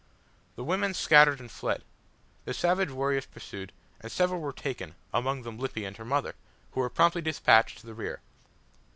[0.55, 1.83] The women scattered and fled.
[2.45, 6.33] The savage warriors pursued, and several were taken, among them Lippy and her mother,
[6.71, 8.19] who were promptly despatched to the rear.